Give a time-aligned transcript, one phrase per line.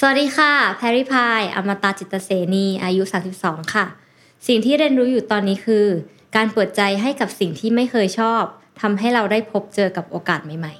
[0.00, 3.02] สวัสดีค่ะ แพรรี่พาย อมตะจิตเสนี อายุ
[3.38, 3.86] 32 ค่ะ
[4.46, 5.86] สิ่งที่เรียนรู้อยู่ตอนนี้คือ
[6.36, 8.42] การเปิดใจให้กับสิ่งที่ไม่เคยชอบ
[8.80, 10.74] ทำให้เราได้พบเจอกับโอกาสใหม่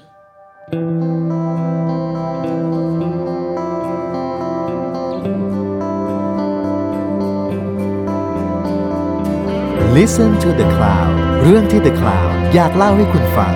[9.96, 11.10] Listen to the Cloud
[11.42, 13.52] เรื่องที่ The Cloud อยากเล่าให้คุณฟัง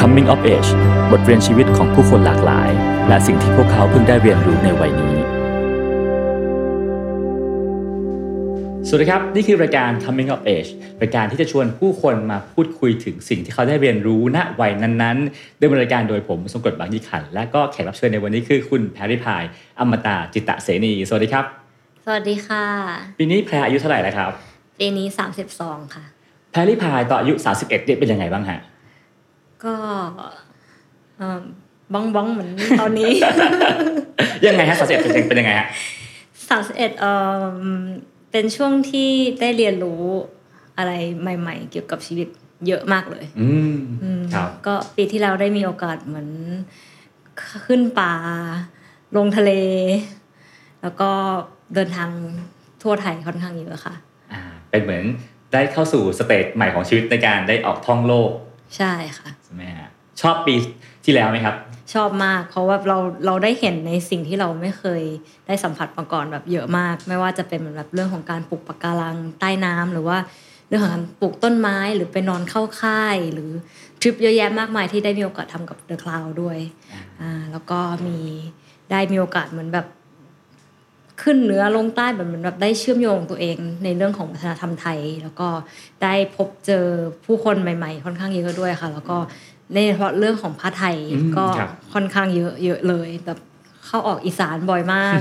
[0.00, 0.70] Coming of Age
[1.10, 2.70] บทเรียนชีวิตของผู้คนหลากหลาย
[3.10, 5.16] และสิ่งที่พวกเขาเพิ่งได้เรียนรู้ในวัยนี้
[8.88, 10.70] สวัสดีครับ นี่คือรายการ Coming of Age
[11.02, 19.42] รายการที่จะชวนผู้คนมาพูดคุยถึงสิ่งที่เขาได้เรียนรู้ณวัยนั้นๆดำเนินรายการโดยผมสงกฎบางยี่ขัน และก็แขกรับเชิญในวันนี้คือคุณแพรริพาย
[19.78, 22.64] อมตะจิตตะเสนีสวัสดีครับๆสวัสดีค่ะ
[23.18, 24.30] ปีนี้แพรอายุเท่าไหร่แล้วครับ
[24.80, 25.06] ปีนี้
[25.50, 26.04] 32 ค่ะ
[26.50, 28.60] แพรริพายตอนอายุ 31เนี่ยเป็นยังไงบ้างฮะ
[29.64, 29.74] ก็
[31.18, 31.42] เอิ่ม
[31.94, 33.12] บ้องบ้องๆเหมือนตอนนี้
[34.46, 35.66] ยังไงฮะ31เป็นเป็นยังไงฮะ
[36.32, 37.44] 31เอ่อ
[38.30, 40.02] เป็นช่วงที่ได้เรียนรู้
[40.78, 42.28] อะไรใหม่ ๆ เกี่ยวกับชีวิต
[42.66, 46.28] เยอะมากเลย อืมอืมครับก็ปีที่แล้วได้มีโอกาสเหมือน
[47.66, 48.12] ขึ้นป่า
[49.16, 49.52] ลงทะเล
[50.82, 51.10] แล้วก็
[51.74, 52.10] เดินทาง
[52.82, 53.94] ทั่วไทยค่อนข้างเยอะค่ะ
[54.32, 55.04] อ่า เป็นเหมือน
[55.52, 58.30] ได้เข้าสู่สเตจใหม่ของชีวิตในการได้ออกท่องโลก
[58.76, 59.88] ใช่ค่ะใช่ไหมฮะ
[60.20, 60.54] ชอบปี
[61.04, 61.54] ที่แล้วไหมครับ
[61.94, 65.02] ชอบมากเพราะว่าเราเราได้เห็นในสิ่งที่เราไม่เคย
[65.46, 70.18] ได้สัมผัสมาก่อนแบบเยอะมาก ไม่ว่าจะเป็นเหมือนแบบเรื่องของการปลูกปะการังใต้น้ำหรือว่า
[70.68, 73.50] เรื่องของการปลูกต้นไม้หรือไปนอนเข้าค่าย หรือ
[74.00, 76.58] ทริปเยอะแยะมากมายที่ได้มีโอกาสทำกับ The Cloud ด้วย
[77.20, 78.18] อ่าแล้วก็มี
[78.90, 79.86] ได้มีโอกาสเหมือนแบบ
[81.22, 85.48] ขึ้นเหนือลงใต้แบบเหมือนแบบได้เชื่อมโยงตัวเองในเรื่องของวัฒนธรรมไทย แล้วก็
[86.02, 86.84] ได้พบเจอ
[87.24, 89.16] ผู้คนใหม่ ๆ ค่อนข้างเยอะด้วยค่ะ แล้วก็
[89.74, 93.38] ในเฉพาะเรื่องของผ้าไทยอืมก็ครับค่อนข้างเยอะเยอะเลยแบบ
[93.86, 95.18] เข้าออกอีสานบ่อยมาก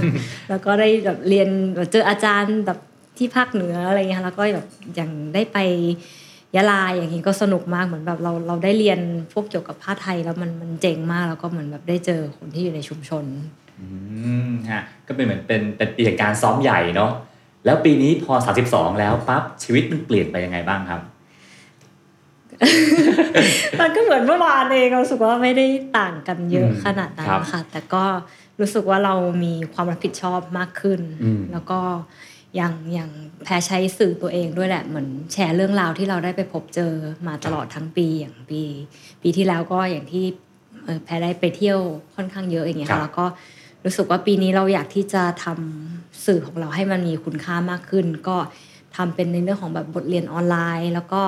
[0.50, 2.80] แล้วก็ได้แบบเรียนแบบเจออาจารย์แบบ
[3.18, 5.58] ที่ภาคเหนืออะไรเงี้ยค่ะแล้วก็แบบอย่างได้ไป
[6.56, 9.00] ยะลาอย่างนี้ก็สนุกมากเหมือนแบบเราเราได้เรียน
[9.34, 13.26] พวกเกี่ยวกับผ้าไทยแล้วมันมันเจ๋งมากแล้วก็เหมือนแบบได้เจอคนที่อยู่ในชุมชน
[13.80, 13.88] อื
[14.48, 17.12] มฮะก็เป็นเหมือนเป็นเป็นปีแห่งการซ้อมใหญ่เนาะ
[17.66, 18.34] แล้วปีนี้พอ
[18.68, 21.02] 32 แล้วปั๊บชีวิตมันเปลี่ยนไปยังไงบ้างครับ
[23.80, 25.66] มันก็เหมือนเมื่อวานเองเรารู้สึกว่าไม่ได้
[25.98, 28.04] ต่างกันเยอะอืมขนาดนั้นครับค่ะ แต่ก็
[28.60, 31.80] รู้สึกว่าเรามีความรับผิดชอบมากขึ้นอืมแล้วก็
[32.56, 33.10] อย่างอย่าง
[33.44, 36.92] แพรใช้สื่อตัวเองด้วยแหละเหมือนแชร์เรื่องราวที่เราได้ไปพบเจอ
[37.28, 38.62] มาตลอดทั้งปีอย่างปี
[39.22, 40.26] ปีที่แล้วก็อย่างที่
[40.86, 41.80] เอ่อแพรได้ไปเที่ยว
[42.16, 43.26] ค่อนข้างเยอะอย่างเงี้ยครับค่ะแล้วก็
[43.86, 48.38] รู้สึกว่าปีนี้เราอยากที่จะทำสื่อของเราให้มันมีคุณค่ามากขึ้น ก็
[48.96, 51.22] ทำเป็นในเรื่องของแบบบทเรียนออนไลน์ แล้วก็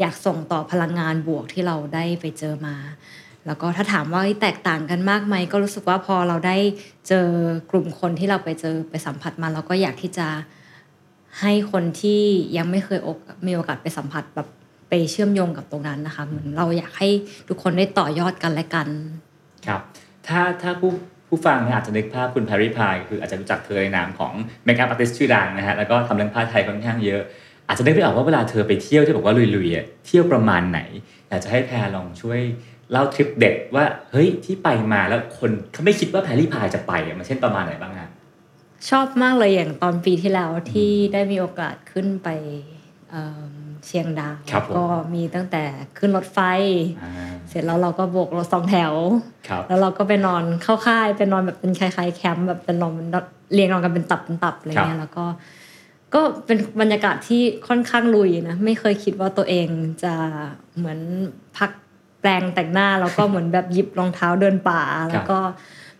[0.00, 2.76] อยากส่งต่อพลังงานบวกที่เราได้ไปเจอมา
[3.46, 6.56] แล้วก็ถ้าถามว่าแตกต่างกันมากไหมก็รู้สึกว่าพอเราได้
[7.08, 7.28] เจอ
[7.70, 10.28] กลุ่มคนที่เราไปเจอไปสัมผัสมาเราก็อยากที่จะ
[11.40, 12.22] ให้คนที่
[12.56, 14.48] ยังไม่เคยอกมีโอกาสไปสัมผัสแบบ
[14.88, 17.08] ไปเชื่อมโยงกับตรงนั้นนะคะเหมือนเราอยากให้
[17.48, 18.88] ทุกคนได้ต่อยอดกันและกัน
[19.66, 19.80] ครับ
[20.26, 20.92] ถ้าถ้าผู้
[21.34, 24.32] ผู้ฟังเนี่ยอาจจะนึกภาพคุณแพรรี่พายคืออาจจะรู้จักเธอในนามของ
[24.64, 27.22] เมคอัพอาร์ติสชื่อดังนะฮะแล้วก็ทำเรื่องผ้าไทยค่อนข้างเยอะ
[27.68, 30.80] อาจจะนึกไม่ออกว่าเวลาเธอไปเที่ยวที่บอกว่าลุยๆอะเที่ยวประมาณไหน
[31.28, 32.40] อยากจะให้แพรลองช่วย
[32.90, 38.10] เล่าทริปเด็ดว่าเฮ้ยที่ไปมาแล้วคนเขาไม่คิดว่าแพรรี่พายจะไปอะมันเช่นประมาณไหนบ้างฮะ
[38.90, 42.28] ชอบมากเลยอย่างตอนปีที่แล้วที่ได้มีโอกาสขึ้นไป
[43.86, 44.84] เอิ่มเชียงดาวครับผมก็
[45.14, 45.62] มีตั้งแต่
[45.98, 46.38] ขึ้นรถไฟ
[47.02, 47.10] อ่า
[47.48, 48.94] เสร็จแล้วเราก็โบกรถสองแถว
[49.48, 52.92] ครับแล้วเราก็ไปนอนเข้าค่ายไปนอนแบบเป็นคล้ายๆแคมป์แบบเป็นนอน
[53.52, 55.24] เรียงนอนกันเป็นตับเป็นตับอะไรเงี้ยแล้วก็
[56.14, 59.68] ก็เป็นบรรยากาศที่ค่อนข้างลุยนะไม่เคยคิดว่าตัวเอง
[60.04, 60.14] จะ
[60.76, 60.98] เหมือน
[61.56, 61.70] พัก
[62.20, 65.38] แปลงแต่งหน้าแล้วก็เหมือนแบบหยิบรองเท้าเดินป่าแล้วก็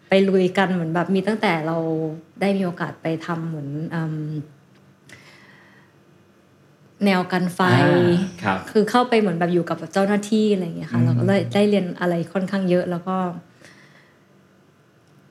[0.09, 1.77] ไปลุยกันเหมือนแบบมีตั้งแต่เรา
[2.41, 4.29] ได้มีโอกาสไปทำเหมือนอืม
[7.07, 13.17] แนวกันไฟอ่าครับคือเข้าไปเหมือนแบบอยู่กับเจ้าหน้าที่อะไรอย่างเงี้ยค่ะอืมเราก็เลยได้เรียนอะไรค่อนข้างเยอะแล้วก็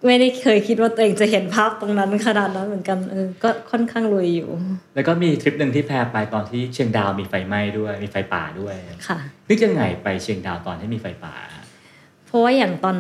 [0.05, 4.49] ไม่ได้เคยคิดว่าตัวเองจะเห็นภาพตรงนั้นขนาดนั้นเหมือนกันเออก็ค่อนข้างรวยอยู่
[4.95, 8.75] แล้วก็มีทริปหนึ่งที่แพรไปตอนที่เชียงดาวมีไฟไหม้ด้วย มีไฟป่าด้วย
[9.07, 9.19] ค่ะ
[9.49, 11.35] นึกยังไงไปเชียงดาวตอนที่มีไฟป่า
[12.27, 12.97] เพราะว่าอย่างตอน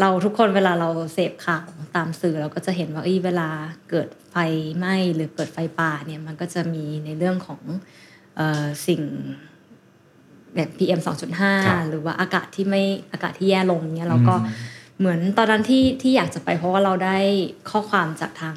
[0.00, 1.66] เราทุกคนเวลาเราเสพข่าว
[1.96, 3.48] ตามสื่อเราก็จะเห็นว่าเอ้ยเวลา
[3.90, 4.36] เกิดไฟ
[4.78, 7.84] ไหม้หรือเกิดไฟป่าเนี่ยมันก็จะมีในเรื่องของเออ
[8.86, 9.02] สิ่ง
[10.54, 11.16] แบบ PM ครับ
[11.86, 14.34] 2.5 หรือว่าอากาศที่ไม่อากาศที่แย่ลงเนี่ยเราก็
[14.98, 17.18] เหมือนตอนนั้นที่ที่อยากจะไปเพราะว่าเราได้
[17.70, 18.56] ข้อความจากทาง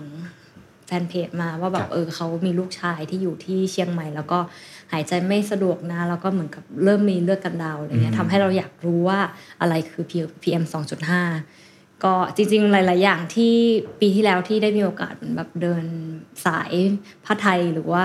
[0.85, 4.39] แฟนเพจมาว่าแบครับบเออเขามีลูกชายที่อยู่ที่เชียงใหม่ แล้วก็
[4.91, 9.19] หายใจไม่สะดวกนะแล้วก็เหมือนกับเริ่มมีเลือดกันดาวอะไรเงี้ยทำให้เราอยากรู้ว่า
[9.61, 10.05] อะไรคือ
[10.41, 10.63] PM
[11.33, 13.53] 2.5 ก็จริงๆ หลาย ๆ อย่างที่
[13.99, 15.83] ปีที่แล้วที่ได้มีโอกาสเหมือนแบบเดิน
[16.45, 16.71] สาย
[17.25, 18.03] ผ้าไทยหรือว่า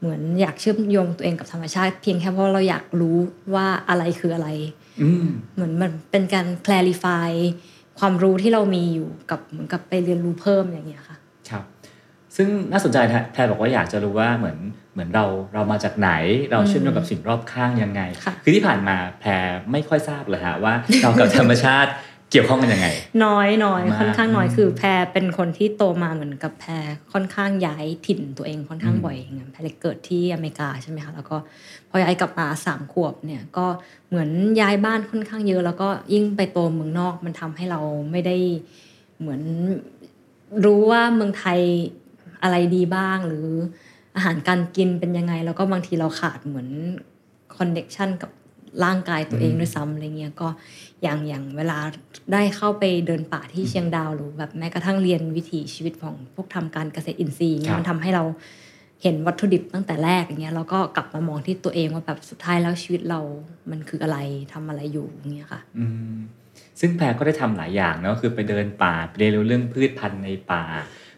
[0.00, 3.18] เหมือนอยากเชื่อมโยงตัวเองกับธรรมชาติ เพียงแค่เพราะเราอยากรู้
[3.54, 4.48] ว่าอะไรคืออะไร
[5.02, 5.24] อืม
[5.54, 7.30] เหมือนมันเป็นการ clarify
[7.98, 11.16] ความรู้ที่เรามีอยู่กับเหมือนกับไปเรียนรู้เพิ่มอย่างเงี้ยค่ะ
[11.50, 11.64] ครับ
[12.36, 14.58] ซึ่งน่าสนใจแทแพรบอกว่าอยากจะรู้ว่าเหมือน
[14.92, 15.24] เหมือนเรา
[15.54, 16.10] เรามาจากไหน
[16.52, 21.90] เราเชื่อมโยงกับสิ่งรอบข้างยังไงค่ะคือที่ผ่านมาแพรไม่ค่อยทราบเลยฮะว่าเรากับธรรมชาติ
[22.30, 22.88] เกี่ยวข้องกันยังไง
[23.24, 26.70] น้อยน้อยมากค่อนข้างน้อยอืมคือแพรเป็นคนที่โตมาเหมือนกับแพร
[27.12, 31.36] ค่อนข้างย้ายถิ่นตัวเองค่อนข้างอืมบ่อยอย่างเงี้ยแพรเลยเกิดที่อเมริกาใช่ไหมคะแล้วก็
[31.88, 33.66] พอย้ายกลับมาสามขวบเนี่ยก็
[34.08, 34.28] เหมือน
[34.60, 37.80] ย้ายบ้านค่อนข้างเยอะ แล้วก็ยิ่งไปโตเมืองนอกมันทำให้เรา
[38.10, 38.36] ไม่ได้
[39.20, 39.42] เหมือน
[40.64, 41.60] รู้ว่าเมืองไทย
[42.42, 43.46] อะไรดีบ้าง หรือ
[44.14, 46.68] อาหารการกินเป็นยังไง แล้วก็บางทีเราขาดเหมือน
[47.56, 48.30] คอนเน็ชันกับ
[48.84, 50.48] ร่างกายตัวเองอืมด้วยซ้ำอะไรเงี้ยก็
[51.02, 51.78] อย่างอย่างเวลา
[52.32, 58.24] ได้เข้าไปเดินป่าที่เชียงดาวหรือแบบแม้กระทั่งเรียนวิถีชีวิตของพวกทำการเกษตรอินทรีย์ครัเนี่ยบมันทำให้เรา
[59.02, 63.20] เห็นวัตถุดิบตั้งแต่แรกอย่างเงี้ยแล้วก็กลับมามองที่ตัวเองว่าแบบสุดท้ายแล้วชีวิตเรา
[63.70, 64.18] มันคืออะไร
[64.52, 66.14] ทำอะไรอยู่อย่างเงี้ยค่ะอืม
[66.80, 70.64] ซึ่งแพรก็ได้ทำหลายอย่างเนาะคือไปเดินป่าไปเรียนรู้เรื่องพืชพันธุ์ในป่า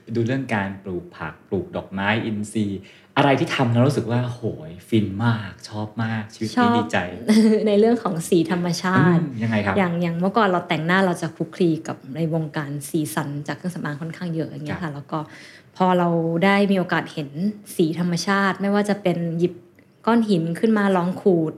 [0.02, 2.80] ไปดูเรื่องการปลูกผักปลูกดอกไม้อินทรีย์
[3.16, 6.98] อะไรที่ทำแล้วรู้สึกว่าโหยฟินมากชอบมากชีวิตชอนี้บดีใจ
[7.66, 15.18] ในเรื่องของสีธรรมชาอืติมยังไงครับอย่างอย่างเมื่อก่อนเราแต่งหน้าเราจะคลุกคลีกับในวงการสีสันจากเครื่องสำอางค่อนข้างเยอะอย่างเงี้ยค่ะ แล้วก็
[15.76, 16.08] พอเรา
[16.44, 17.30] ได้มีโอกาสเห็น
[17.76, 19.54] สีธรรมชาติ ไม่ว่าจะเป็นหยิบ
[20.06, 21.52] ก้อนหินขึ้นมาลองขูด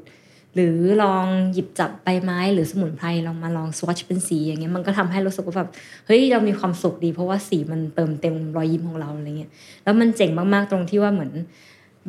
[0.55, 5.69] หรือลองหยิบจับใบไม้หรือสมุนไพรลองมาลองสวอชเป็นสีอย่างเงี้ยมันก็ทำให้รู้สึกว่าแบบ
[6.07, 9.51] เฮ้ยเรามีความสุขดี เพราะว่าสีมันเติมเต็มรอยยิ้มของเราอะไรเงี้ย
[9.85, 11.33] แล้วมันเจ๋งมากๆตรงที่ว่าเหมือน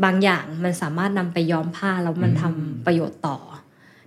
[0.03, 3.37] บางอย่างมันสามารถนำไปย้อมผ้าแล้วมันทำประโยชน์ต่อ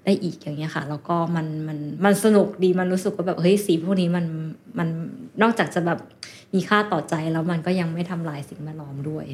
[0.05, 4.27] ได้อีกอย่างเงี้ยค่ะ แล้วก็มันมันมันสนุกดีมันรู้สึกว่าแบบเฮ้ยสีพวกนี้มัน
[4.79, 4.89] มัน
[5.43, 5.99] นอกจากจะแบบ
[6.55, 9.27] มีค่าต่อใจแล้วมันก็ยังไม่ทำลายสิ่งแวดล้อมด้วย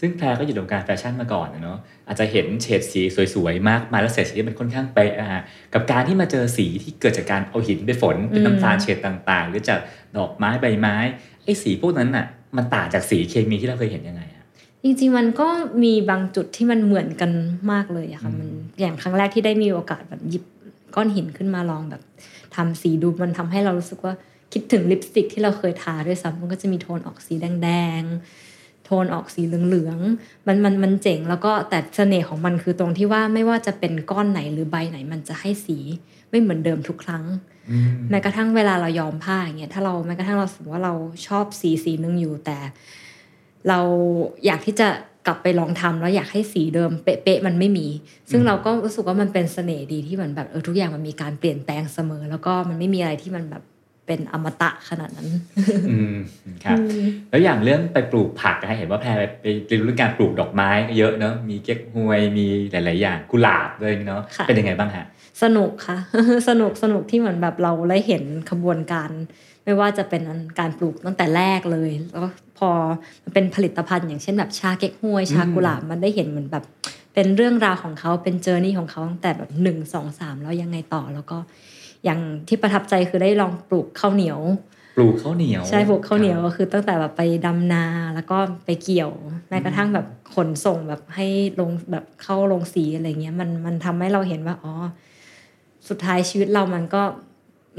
[0.00, 3.02] ซึ่งแพรก็อยู่ในวงการแฟชั่นมาก่อนนะเนาะอาจจะเห็นเฉดสี
[3.34, 5.42] สวยๆ มากมายแล้วเฉดสีที่มันค่อนข้างไปะอะ
[5.74, 9.80] กับการที่มาเจอสีที่เกิดจากการเอาหินไปฝนเป็นน้ำตาลเฉดต่างๆ หรือจาก
[10.16, 10.96] ดอกไม้ใบไม้
[11.44, 12.26] ไอ้สีพวกนั้นน่ะ
[12.56, 14.44] มันต่างจากสีเคมีที่เราเคยเห็นยังไงอะ
[14.82, 15.48] จริงๆมันก็
[15.82, 17.30] มีบางจุดที่มันเหมือนกัน
[17.72, 18.48] มากเลยอะค่ะอืมมัน
[18.80, 20.44] อย่างครั้งแรกที่ได้มีโอกาสแบบหยิบ
[20.94, 22.02] ก้อนหินขึ้นมาลองแบบ
[22.56, 24.14] ทำสีดูมันทำให้เรารู้สึกว่า
[24.52, 27.68] คิดถึงลิปสติกที่เราเคยทาด้วยซ้ำมันก็จะมีโทนออกสีแด
[28.00, 28.45] งๆ
[28.86, 35.78] โทนออกสีเหลืองๆมันมันมันเจ๋งแล้วก็แต่เสน่ห์ของมันคือตรงที่ว่าไม่ว่าจะเป็นก้อนไหนหรือใบไหนมันจะให้สี
[36.30, 37.24] ไม่เหมือนเดิมทุกครั้ง
[37.70, 40.94] อืมแม้กระทั่งเวลาเรายอมผ้าอย่างเงี้ยถ้าเราแม้กระทั่งเราสมมติว่าเรา
[41.26, 42.58] ชอบสีสีหนึ่งอยู่แต่
[43.68, 43.80] เรา
[44.46, 44.88] อยากที่จะ
[45.26, 47.86] กลับไปลองทำแล้วอยากให้สีเดิมเป๊ะๆมันไม่มี
[48.30, 53.62] ซึ่งอืมเราก็รู้สึกว่ามันเป็นเสน่ห์ดีที่เหมือนแบบเออทุกอย่างมันมีการเปลี่ยนแปลงเสมอ แล้วก็มันไม่มีอะไรที่มันแบบ
[54.06, 55.28] เป็นอมตะขนาดนั้น
[55.90, 56.14] อืม
[56.64, 56.78] ครับ
[57.30, 65.06] แล้วอย่างเรื่องไปปลูกผักนะฮะเห็นว่าแพรไปไปเรียนรู้เรื่องการปลูกดอกไม้เยอะเนาะมีเก๊กฮวยมีหลาย ๆ อย่างกุหลาบด้วยเนาะค่ะเป็นยังไงบ้างฮะ
[65.42, 65.96] สนุกค่ะ
[66.48, 69.10] สนุกสนุกที่เหมือนแบบเราได้เห็นขบวนการ
[69.64, 70.22] ไม่ว่าจะเป็น
[70.58, 72.70] การปลูกตั้งแต่แรกเลย แล้วก็พอ
[73.22, 76.64] มันเป็นผลิตภัณฑ์ อย่างเช่นแบบชาเก๊กฮวย ชาอืมกุหลาบมันได้เห็นเหมือนแบบ
[77.14, 81.38] เป็นเรื่องราวของเขาเป็นเจอร์นี่ของเขาตั้งแต่แบบหนึ่งสองสามแล้วยังไงต่อแล้วก็
[82.06, 84.40] อย่างที่ประทับใจคือได้ลองปลูกข้าวเหนียว
[84.96, 89.10] ปลูกข้าวเหนียว ใช่ปลูกข้าวเหนียวคก็รับคือตั้งแต่แบบไปดำนาแล้วก็ไปเกี่ยว
[89.48, 91.26] แม้กระทั่งแบบขนส่งแบบให้
[91.60, 94.72] ลงแบบเข้าลงสีอะไรเงี้ยมันมันทำให้เราเห็นว่าอ๋อ
[95.88, 97.02] สุดท้ายชีวิตเรามันก็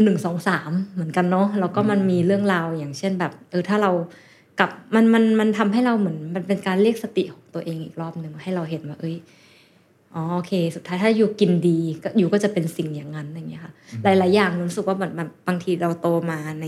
[0.03, 3.91] หนึ่งสองสามเหมือนกันเนาะแล้วก็มันมีเรื่องราวอย่างเช่นแบบ เออถ้าเรา
[4.59, 9.15] กลับมันมันมันทำให้เราเหมือนมันเป็นการเรียกสติของตัวเองอีกรอบหนึ่งให้เราเห็นว่าเอ้ย
[10.13, 13.73] อ๋อโอเค สุดท้ายถ้าอยู่กินดีก็อยู่ก็จะเป็นสิ่งอย่างนั้นอย่างเงี้ยค่ะ
[14.03, 16.65] หลาย ๆ อย่างรู้สึกว่าเหมือนแบบบางทีเราโตมาใน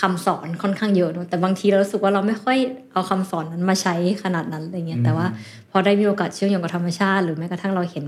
[0.00, 2.58] คำสอนค่อนข้งเยอะเนอะแต่บางทีเรารู้สึกว่าเราไม่ค่อย
[2.92, 5.26] เอาคำสอนนั้นมาใช้ขนาดนั้นอะไรเงี้ยแต่ว่า
[5.70, 8.06] พอได้มีโอกาสเชื่อมโยงกับธรรมชาติ หรือแม้กระทั่งเราเห็น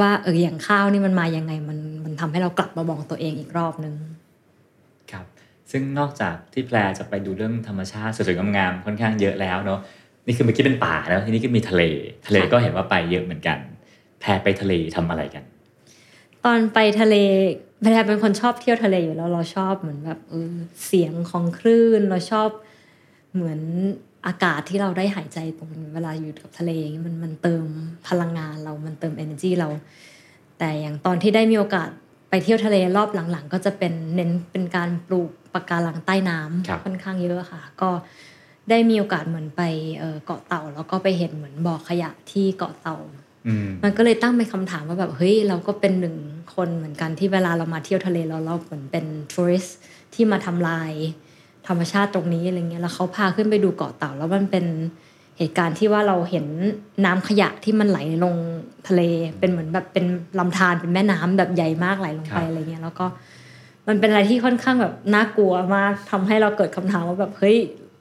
[0.00, 3.94] ว่าเอออย่างข้าวนี่มันมายังไงมันมันทำให้เรากลับมามองตัวเองอีกรอบนึง
[5.12, 5.26] ครับ
[5.70, 9.80] ซึ่งนอกจากที่แพรจะไปดูเรื่องธรรมชาติสวยๆงามๆค่อนข้างเยอะแล้วเนาะ
[10.26, 11.82] นี่คือเมื่อกี้เป็นป่าแล้วทีนี้ก็มีทะเล
[12.26, 13.58] ทะเลค่ะก็เห็นว่าไปเยอะเหมือนกัน
[14.20, 15.44] แพรไปทะเลทำอะไรกัน
[16.44, 17.16] ตอนไปทะเล
[17.82, 20.54] แพรเป็นคนชอบเที่ยวทะเลอยู่แล้วเราชอบเหมือนแบบเออ
[20.86, 22.48] เสียงของคลื่นเราชอบ
[23.34, 23.60] เหมือน
[24.26, 27.66] อากาศที่เราได้หายใจตรงเวลาอยู่กับทะเลอย่างเงี้ยมันมันเติม
[28.08, 29.68] พลังงานเรา มันเติม energy เรา
[30.58, 31.88] แต่อย่างตอนที่ได้มีโอกาส
[32.30, 37.90] ไปเที่ยวทะเลรอบหลังๆ ก็จะเป็นเน้นเป็นการปลูกปะการังใต้น้ำครับค่อนข้างเยอะค่ะ ก็
[38.70, 39.62] ได้มีโอกาสเหมือนไป
[39.98, 42.96] เอ่อเกาะเต่า แล้วก็ไปเห็นเหมือนบ่อขยะที่เกาะเต่า
[43.46, 46.16] อืมมันก็เลยตั้งเป็นคำถามว่าแบบเฮ้ยเราก็เป็นหนึ่ง
[46.54, 49.66] คนเหมือนกันที่เวลาเรามาเที่ยวทะเลเราเราเหมือนเป็นทัวริส
[50.14, 50.92] ที่มาทำลาย
[51.66, 54.66] ธรรมชาติตรงนี้อะไรเงี้ยแล้วเขาพาขึ้นไปดูเกาะเต่า แล้วมันเป็น
[55.38, 56.46] เหตุการณ์ที่ว่าเราเห็น
[57.04, 58.36] น้ำขยะที่มันไหลลง
[58.88, 59.02] ทะเล
[59.38, 60.04] เป็นเหมือนแบบเป็น
[60.38, 63.06] ลำธารเป็นแม่น้ำแบบใหญ่มากไหลลงไปครับอะไรเงี้ยแล้วก็
[63.88, 67.56] มันเป็นอะไรที่ค่อนข้างแบบน่ากลัวมากทำให้เราเกิดคำถามว่าแบบเฮ้ย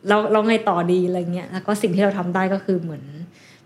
[0.07, 3.03] เราเราไงต่อดีอะไรเงี้ยแล้วก็สิ่งที่เราทำได้ก็คือเหมือน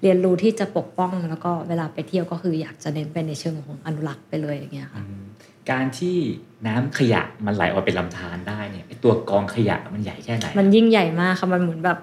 [0.01, 5.24] เรียนรู้ที่จะปกป้องแล้วก็เวลาไปเที่ยวก็คืออยากจะเน้นไปในเชิงของอนุรักษ์ไปเลยอย่างเงี้ยค่ะอืม
[5.72, 6.15] การที่
[6.67, 12.00] น้ำขยะมันไหลออกมาเป็นลำธารได้เนี่ยไอตัวกองขยะมันใหญ่แค่ไหนมันยิ่งใหญ่มากค่ะมันเหมือนแบบ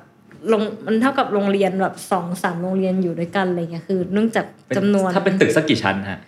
[0.52, 6.20] ลงมันเท่ากับโรงเรียนแบบสองสามโรงเรียนอยู่ด้วยกันอะไรเงี้ยคือ เนื่องจากเป็นจำนวนถ้าเป็นตึกสักกี่ชั้นฮะ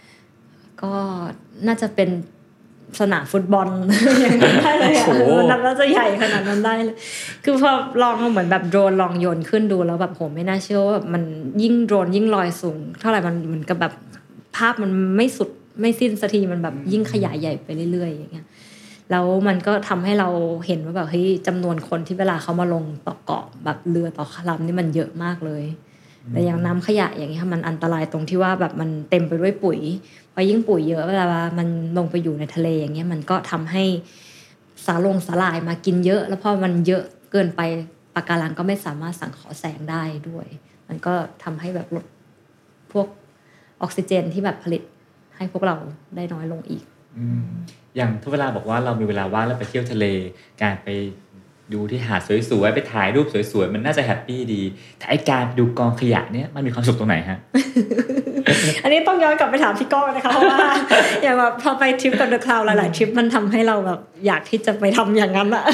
[0.83, 0.93] ก็
[1.67, 2.11] น่าจะเป็น
[3.01, 3.69] สนามฟุตบอล
[4.21, 6.97] อย่างนั้นได้เลยอะโอ้โหมันนับว่าจะใหญ่ขนาดนั้นได้เลย
[7.45, 11.23] คือพอลองเหมือนแบบโดรนลองโยนขึ้นดูแล้วแบบโหไม่น่าเชื่อว่าแบบมัน
[11.63, 13.93] ยิ่งโดรนยิ่งลอยสูง เท่าไหร่มันเหมือนกับแบบ
[14.57, 15.51] ภาพมันไม่สุด
[15.81, 18.47] ไม่สิ้นสักทีมันแบบยิ่งขยายใหญ่ไปเรื่อยๆอย่างเงี้ย
[19.11, 20.29] แล้วมันก็ทำให้เรา
[20.67, 25.65] เห็นว่าแบบเฮ้ยจำนวนคนที่เวลาเขามาลงต่อเกาะแบบเรือต่อลำนี่มันเยอะมากเลย
[26.33, 29.79] แต่อย่างน้ำขยะอย่างเงี้ค่ะมันอันตรายตรงที่ว่าแบบมันเต็มไปด้วยปุ๋ย
[30.33, 31.69] พอยิ่งปุ๋ยเยอะเวลามัน
[31.99, 33.85] ลงไปอยู่ในทะเลอย่างเงี้ยมันก็ทำให้
[34.87, 37.03] สาลงสาลายมากินเยอะ แล้วพอมันเยอะ
[37.33, 37.61] เกินไป
[38.15, 40.47] ปะการังก็ไม่สามารถสังเคราะห์แสงได้ด้วย
[40.89, 41.15] มันก็
[41.45, 42.05] ทำให้แบบลด
[42.93, 43.07] พวก
[43.83, 44.83] ออกซิเจนที่แบบผลิต
[45.37, 45.77] ให้พวกเรา
[46.17, 46.85] ได้น้อยลงอีก
[47.97, 50.05] อย่างทุกเวลาบอกว่าเรามีเวลาว่างแล้วไปเที่ยวทะเล
[50.63, 50.89] การไป
[51.75, 52.21] ดูที่หาด
[52.51, 54.63] สวยๆไปถ่ายรูปสวยๆมันน่าจะแฮปปี้ดี
[54.99, 57.39] แต่ไอการดูกองขยะเนี่ยมันมีความสุขตรงไหนฮะ
[58.83, 60.59] อันนี้ต้องย้อนกลับไปถามพี่ก้องนะคะเพราะว่า
[61.23, 65.65] อย่างแบบพอไปทริปกับเดอะคลาวหลายๆทริปมันทำให้เราแบบอยากที่จะไปทำอย่างนั้นอะ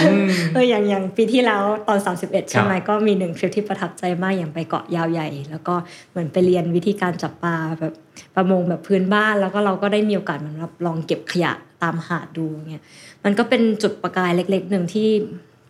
[0.54, 5.74] เอออย่างอย่างปีที่แล้วตอน 31 ใช่ไหมก็มีหนึ่งทริปที่ประทับใจมากอย่างไปเกาะยาวใหญ่ แล้วก็
[6.10, 7.92] เหมือนไปเรียนวิธีการจับปลาแบบ
[8.36, 12.84] ประมงแบบพื้นบ้านแล้วก็เราก็ได้มีโอกาสเหมันรับลองเก็บขยะตามหาดดูเงี้ย
[13.24, 15.08] มันก็เป็นจุดประกายเล็ก ๆ หนึ่งที่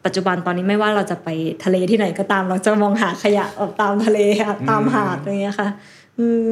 [0.04, 1.28] ปัจจุบันตอนนี้ไม่ว่าเราจะไป
[1.64, 4.18] ทะเลที่ไหนก็ตาม เราจะมองหาขยะออกตามทะเล
[4.48, 5.68] ค่ะตามหาดอะไรเงี้ยค่ะ
[6.18, 6.46] อืม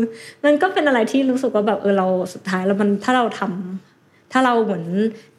[0.45, 4.85] มันก็เป็นอะไรที่รู้สึกว่าแบบเออเราสุดท้ายแล้วมันถ้าเราทำถ้าเราเหมือน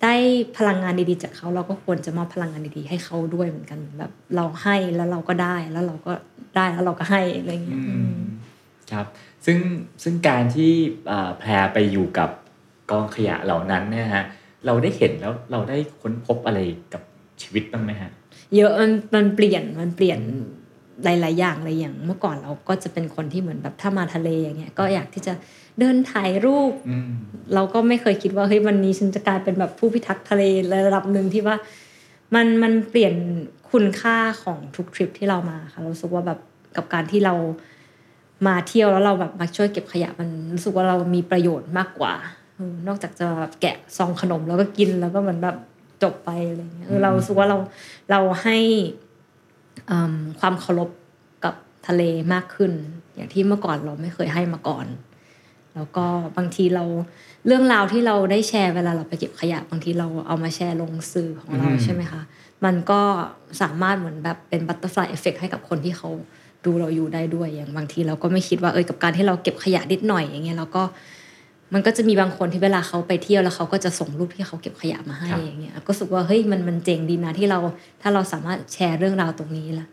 [0.04, 0.14] ได้
[0.58, 6.14] พลังงานดีๆจากเขา เราก็ควรจะมอบพลังงานดีๆให้เขาด้วยเหมือนกันแบบเราให้แล้วเราก็ได้แล้วเราก็
[6.56, 8.22] ได้แล้วเราก็ให้อะไรอย่างเงี้ยอือืมม
[8.92, 9.06] ครับ
[9.46, 9.58] ซึ่ง
[10.04, 10.72] ซึ่งการที่
[11.12, 12.30] อ่าแพรไปอยู่กับ
[12.92, 14.26] กองขยะเหล่านั้นเนี่ยฮะ
[14.66, 16.60] เราได้เห็นแล้วเราได้ค้นพบอะไร
[16.94, 17.02] กับ
[17.42, 18.12] ชีวิตบ้างไหมฮะ
[18.56, 20.20] เยอะมันมันเปลี่ยนมันเปลี่ยน
[21.04, 25.34] หลายๆอย่างเลยอย่างเมื่อก่อนเราก็จะเป็นคนที่เหมือนแบบถ้ามาทะเลอย่างเงี้ยก็อยากที่จะ
[25.80, 27.12] เดินถ่ายรูปอืม
[27.54, 30.44] เราก็ไม่เคยคิดว่าเฮ้ยวันนี้ฉันจะกลายเป็นแบบผู้พิทักษ์ทะเล
[30.88, 31.56] ระดับหนึ่งที่ว่า
[32.36, 33.14] มันมันเปลี่ยน
[33.72, 36.40] คุณค่าของทุกทริปที่เรามาค่ะเรารู้สึกว่าแบบ
[36.76, 37.34] กับการที่เรา
[38.48, 42.14] มาเที่ยวแล้วเราแบบมาช่วยเก็บขยะมันรู้สึกว่าเรามีประโยชน์มากกว่า
[42.56, 45.58] เออนอกจากจะแบบแกะซองขนมแล้วก็กินแล้วก็เหมือนแบบ
[46.04, 47.58] จบไปอะไรเงี้ยเออเรารู้สึกว่าเรา
[48.12, 48.58] เราให้
[49.90, 50.90] อืมความเคารพ
[51.44, 51.56] กับ
[51.88, 52.02] ทะเล
[52.34, 52.72] มากขึ้น
[53.16, 54.86] อย่างที่เมื่อก่อนเราไม่เคยให้มาก่อน
[55.76, 56.06] แล้วก็
[56.38, 56.84] บางทีเรา
[57.46, 62.22] เรื่องราวที่เราได้แชร์เวลาเราไปเก็บขยะบางทีเราเอามาแชร์ลงสื่อของเราอืมใช่ไหมคะ
[62.66, 63.02] มันก็
[63.62, 66.10] สามารถเหมือนแบบเป็น butterfly effect ให้กับคนที่เขา
[66.66, 70.84] ดูเราอยู่ได้ด้วยอย่างบางทีเราก็ไม่คิดว่าเออกับการที่เราเก็บขยะนิดหน่อยอย่างเงี้ยเราก็
[71.74, 77.60] มันก็จะมีบางคนที่เวลาเขาไปเที่ยวแล้วเขาก็จะส่งรูปที่เขาเก็บขยะมาให้ครับอย่างเงี้ยก็รู้สึกว่าเฮ้ยมันมันเจ๋งดีนะที่เรา
[78.02, 79.88] ถ้าเราสามารถแชร์เรื่องราวตรงนี้ละ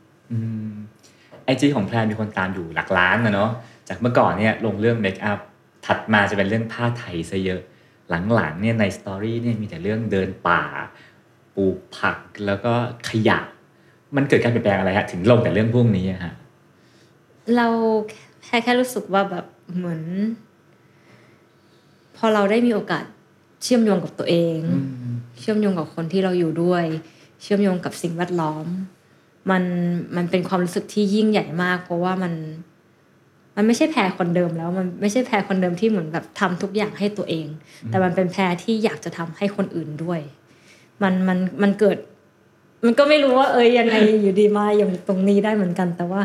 [1.44, 3.50] IG ของแพรมีคนตามอยู่หลักล้านนะเนาะ
[3.88, 5.38] จากเมื่อก่อนเนี่ยลงเรื่องเมคอัพ
[5.86, 7.60] ถัดมาจะเป็นเรื่องผ้าไทยซะเยอะ
[8.34, 10.62] หลังๆเนี่ยในสตอรี่เนี่ยมีแต่เรื่องเดินป่า
[11.56, 12.72] ปลูกผักแล้วก็
[13.08, 13.38] ขยะ
[14.16, 16.32] มันเกิดการเปลี่ยนแปลงอะไรฮะถึงลงแต่เรื่องพวกนี้อะฮะ
[17.56, 17.66] เรา
[18.44, 19.44] แค่แค่รู้สึกว่าแบบ
[19.76, 20.02] เหมือน
[22.18, 23.04] พอเราได้มีโอกาส
[23.62, 24.58] เชื่อมโยงกับตัวเอง
[25.40, 26.84] เชื่อมโยงกับคนที่เราอยู่ด้วย
[27.42, 28.66] เชื่อมโยงกับสิ่งแวดล้อม
[29.50, 29.62] มัน
[30.16, 32.32] มันเป็นความรู้สึกที่ยิ่งใหญ่มาก เพราะว่ามัน
[33.56, 37.46] มันไม่ใช่แพรคนเดิมแล้ว มันไม่ใช่แพรคนเดิมที่เหมือนแบบทำทุกอย่างให้ตัวเอง
[37.88, 40.20] แต่มันเป็นแพรที่อยากจะทำให้คนอื่นด้วย
[41.02, 41.98] มันมันมันเกิด
[42.84, 46.20] มันก็ไม่รู้ว่าเอ้ยยังไงอยู่ดีมาอย่างตรงนี้ได้เหมือนกัน แต่ว่า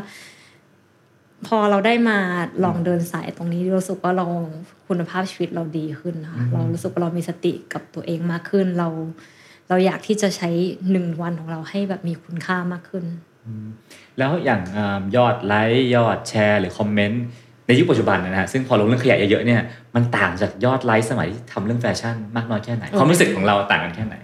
[1.47, 2.17] พอเราได้มา
[2.63, 4.25] ลองเดินสายตรงนี้รู้สึกว่าเรา
[4.87, 8.89] คุณภาพชีวิตเราดีขึ้นนะคะเรารู้สึกว่าเรามีสติกับตัวเองมากขึ้น เรา
[9.69, 10.49] เราอยากที่จะใช้
[10.91, 13.05] หนึ่งวันของเราให้แบบมีคุณค่ามากขึ้น
[14.17, 17.23] แล้วอย่างเอิ่มยอดไลค์ยอดแชร์หรือคอมเมนต์
[17.67, 19.61] ในยุคปัจจุบันนะฮะซึ่งพอลงเรื่องขยะเยอะๆเนี่ย
[19.95, 24.15] มันต่างจากยอดไลค์สมัยที่ทำเรื่องแฟชั่นมากน้อยแค่ไหนความรู้สึกของเราต่างกันแค่ไหน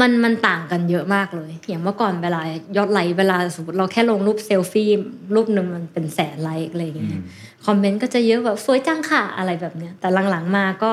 [0.00, 2.42] มันมันต่างกันเยอะมากเลย อย่างเมื่อก่อนเวลา
[2.76, 4.88] ยอดไลค์เวลาสมมติเราแค่ลงรูปเซลฟี่
[5.34, 7.22] รูปหนึ่งมันเป็นแสนไลค์อะไรอย่างเงี้ย
[7.66, 10.92] คอมเมนต์ก็จะเยอะแบบสวยจังค่ะอะไรแบบเนี้ย แต่หลังๆมาก็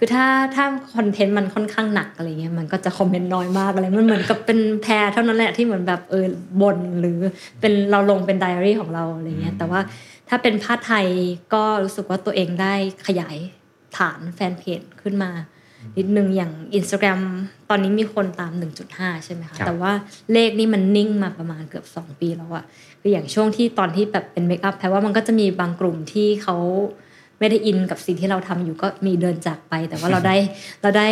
[0.00, 0.64] คือถ้าถ้า
[0.94, 6.26] คอนเทนต์มันค่อนข้างหนักอะไรเงี้ยมันก็จะคอมเมนต์น้อยมากอะไรมันเหมือนกับเป็นแพรเท่านั้นแหละที่เหมือนแบบเออ
[6.62, 7.18] บนหรือ
[7.60, 9.80] เป็นเราลงเป็นไดอารี่ของเราอะไรเงี้ยแต่ว่า
[10.28, 11.06] ถ้าเป็นผ้าไทย
[11.54, 12.74] ก็รู้สึกว่าตัวเองได้
[13.06, 13.36] ขยาย
[13.96, 15.30] ฐานแฟนเพจขึ้นมา
[15.98, 17.20] นิดนึงอย่าง Instagram
[17.70, 18.52] ตอนนี้มีคนตาม
[18.88, 19.92] 1.5 ใช่ไหมคะ แต่ว่า
[20.32, 22.64] เลขนี่มันนิ่งมาประมาณเกือบ 2 ปีแล้วอะ
[23.00, 26.56] คืออย่างช่วงที่ตอนที่แบบเป็นเมคอัพแปลว่ามันก็จะมีบางกลุ่มที่เขา
[27.38, 30.36] ไม่ได้อินกับสิ่งที่เราทำอยู่ก็มีเดินจากไป แต่ว่าเราได้
[30.82, 31.08] เราได้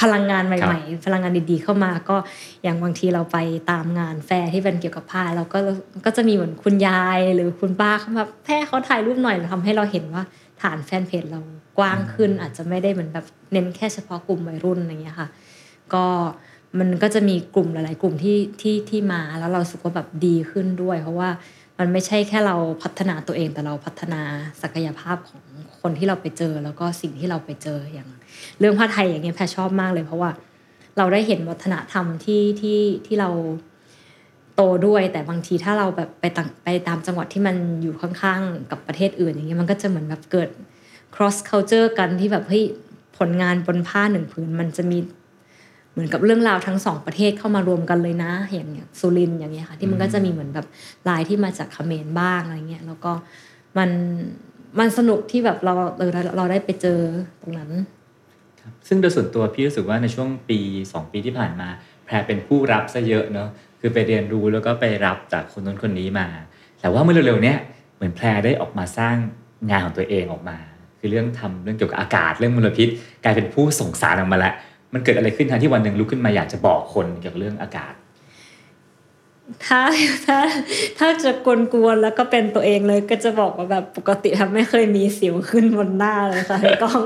[0.00, 2.16] พลังงานใหม่ ๆ พลังงานดีๆ เข้ามาก็
[2.62, 3.38] อย่างบางทีเราไป
[3.70, 5.58] ตามงานแฟร์ที่เป็นเกี่ยวกับผ้าเราก็
[6.04, 10.22] ก็จะมีเหมือนคุณยายหรือคุณป้าเขามาแพ่เขาถ่ายรูปหน่อยทำให้เราเห็นว่า
[10.60, 11.40] ฐานแฟนเพจเรา
[11.78, 15.28] กว้างขึ้น อาจจะไม่ได้เหมือนแบบเน้นแค่เฉพาะกลุ่มวัยรุ่นอะไรเงี้ยค่ะ
[15.94, 16.04] ก็
[16.78, 21.28] มันก็จะมีกลุ่มหลาย ๆ กลุ่มที่ที่ที่มาแล้วเราสุขว่าแบบดีขึ้นด้วย เพราะว่า
[21.78, 24.22] มันไม่ใช่แค่เราพัฒนาตัวเองแต่เราพัฒนา
[24.62, 25.42] ศักยภาพของ
[25.80, 28.08] คนที่เราไปเจอ แล้วก็สิ่งที่เราไปเจออย่าง
[28.58, 30.30] เรื่องผ้าไทยอย่างเงี้ยแพรชอบมากเลย เพราะว่า
[30.98, 33.30] เราได้เห็นวัฒนธรรมที่ที่ที่เรา
[34.62, 40.48] โตด้วย แต่บางทีถ้าเราแบบไปต่างไปตามจังหวัดที่มันอยู่ข้างๆกับประเทศอื่นอย่างเงี้ยมันก็จะเหมือนแบบเกิด
[41.14, 42.64] cross culture กันที่แบบเฮ้ย
[43.18, 44.98] ผลงานบนผ้าหนึ่งผืนมันจะมี
[45.92, 50.66] เหมือนกับเรื่องราวทั้งสองประเทศเข้ามารวมกันเลยนะ อย่างเงี้ยสุรินอย่างเงี้ยค่ะ ที่มันก็จะมีเหมือนแบบ
[51.08, 53.12] ลายที่มาจากเขมรบ้างอะไรเงี้ยแล้วก็
[53.78, 53.90] มัน
[54.78, 57.00] มันสนุกที่แบบเราเออเราได้ไปเจอ
[57.42, 57.70] ตรงนั้น
[58.88, 60.58] ซึ่งโดยส่วนตัวพี่รู้สึกว่าในช่วงปี
[60.92, 61.68] สองปีที่ผ่านมา
[62.04, 63.48] แพรเป็นผู้รับซะเยอะเนาะ
[63.80, 66.26] คือไปเรียนรู้แล้วก็ไปรับจากคนนู้นคนนี้มา
[66.80, 67.56] แต่ว่าเมื่อเร็วๆเนี้ย
[67.96, 69.16] เหมือนแพรได้ออกมาสร้าง
[69.68, 70.56] งานของตัวเองออกมา
[70.98, 72.88] คือเรื่องทำเรื่องเกี่ยวกับอากาศเรื่องมลพิษ
[73.24, 74.54] กลายเป็นผู้ส่งสารออกมาแล้ว
[74.92, 77.92] มันเกิดอะไรขึ้นทันที่วันหนึ่งลุกขึ้นมาอยากจะบอกคนเกี่ยวกับเรื่องอากาศ
[79.66, 79.80] ถ้า
[80.26, 80.38] ถ้า
[80.98, 81.46] ถ้าจะก
[81.84, 87.00] วนๆแล้วก็เป็นตัวเองเลยก็จะบอกว่าแบบปกติทำไม่เคยมีสิวขึ้นบนหน้าเลยค่ะในกล้อง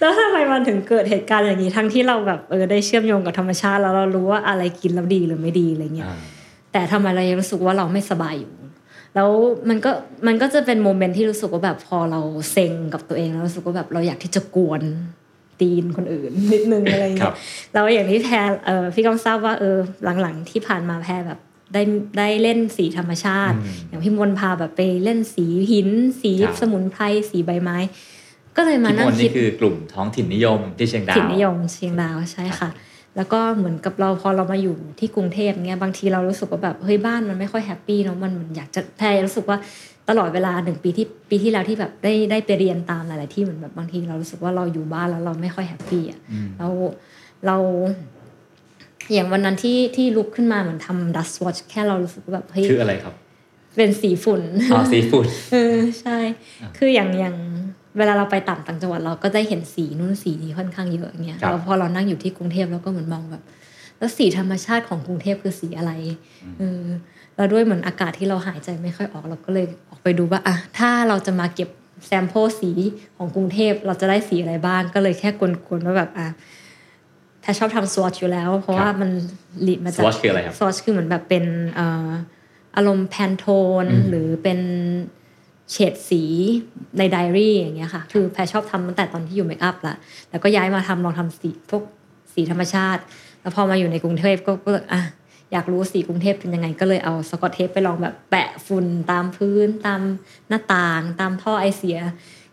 [0.00, 6.08] แล้วทำไมมันถึงเกิดเหตุการณ์อย่างนี้ทั้งที่เราแบบเออได้เชื่อมโยงกับธรรมชาติแล้วเรารู้ว่าอะไรกินแล้วดีหรือไม่ดีอะไรเงี้ย
[6.72, 8.52] แต่ทำไมเรายังรู้สึกว่าเราไม่สบายอยู่
[9.14, 9.30] แล้ว
[9.68, 9.90] มันก็
[10.26, 12.20] มันก็จะเป็นโมเมนต์ที่รู้สึกว่าแบบพอเรา
[12.52, 14.82] เซ็งกับตัวเองแล้วรู้สึกว่าแบบเราอยากที่จะกวน
[15.60, 17.34] ตีนคนอื่นนิดนึงอะไรเงี้ย
[17.74, 18.34] แล้วอย่างที่แพร
[18.66, 19.76] เออพี่ก้องทราบว่าเออ
[20.22, 21.38] หลังๆที่ผ่านมาแพรแบบ
[21.72, 21.82] ได้
[22.18, 23.56] ได้เรียนสีธรรมชาติ
[23.88, 25.88] อย่างพี่มนพาแบบไปเรียนสีหิน
[26.20, 27.78] สีสมุนไพรสีใบไม้
[28.56, 32.70] ก็เลยมานั่งคิดนี่คือกลุ่มท้องถิ่นนิยมที่เชียงดาวถิ่นนิยมเชียงดาวใช่ค่ะ
[33.16, 39.58] แล้วก็เหมือนกับเราพอเรามาอยู่ที่กรุงเทพเงี้ยบางทีเรารู้สึกว่าแบบเฮ้ยบ้านมันไม่ค่อย happy เนาะมันมันอยากจะแพรรู้สึกว่า
[40.08, 46.20] ตลอดเวลาหนึ่งปีที่ปีที่แล้วที่แบบได้ได้ไปเรียนตามหลาย ๆ ที่เหมือนแบบบางทีเรารู้สึกว่าเราอยู่บ้านแล้วเราไม่ค่อย happy อะ
[46.58, 46.68] เรา
[47.46, 47.56] เรา
[49.12, 53.14] อย่างวันนั้นที่ที่ลุกขึ้นมาเหมือนทำดัสวอชแค่เรารู้สึกแบบเฮ้ยชื่ออะไรครับ
[53.76, 54.42] เป็นสีฝุ่น
[54.72, 56.18] อ๋อสีฝุ่นเออใช่
[56.76, 57.36] คืออย่างอย่าง
[57.98, 63.42] เวลาเราไปต่างต่างจังหวัดเราก็ได้เห็นสีนู่นสีนี้ค่อนข้างเยอะอย่างเงี้ยเราพอเรานั่งอยู่ที่กรุงเทพเราก็เหมือนมองแบบ
[63.98, 65.92] แล้วสีธรรมชาติของกรุงเทพคือสีอะไร
[66.58, 66.82] เออ
[67.36, 71.68] แล้วด้วยเหมือนอากาศที่เราหายใจไม่ค่อยออกเราก็เลยออกไปดูว่าอะถ้าเราจะมาเก็บ
[72.06, 72.70] sample สี
[73.16, 76.26] ของกรุงเทพเราจะได้สีอะไรบ้าง ก็เลยแค่กลๆว่าแบบอะ
[77.40, 79.10] แพรชอบทำ swatch อยู่แล้ว เพราะว่ามัน
[79.68, 81.44] ติดมาจาก swatch คืออะไรครับ swatch คือเหมือนแบบเป็น
[82.76, 84.58] อารมณ์ Pantone หรือเป็น
[85.72, 86.22] เฉดสี
[86.98, 89.96] ในไดอารี่อย่างเงี้ยค่ะ คือแพรชอบทำตั้งแต่ตอนที่อยู่ makeup ละ
[90.30, 91.82] แล้วก็ย้ายมาทำลองทำสีพวก
[92.34, 93.02] สีธรรมชาติ
[93.40, 95.00] แล้วพอมาอยู่ในกรุงเทพก็ก็อะ
[95.52, 100.00] อยากรู้สีกรุงเทพเป็นยังไงก็เลยเอาสกอตเทปไปลองแบบแปะฝุ่นตามพื้น ตาม
[100.48, 101.98] หน้าต่าง ตามท่อไอเสีย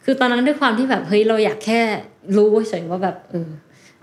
[0.03, 1.81] คือตอนนั้นด้วยความที่แบบเฮ้ยเราอยากแค่
[2.37, 3.49] รู้เฉยว่าแบบเออ